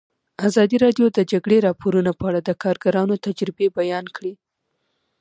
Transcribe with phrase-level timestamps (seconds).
[0.47, 4.33] ازادي راډیو د د جګړې راپورونه په اړه د کارګرانو تجربې بیان کړي.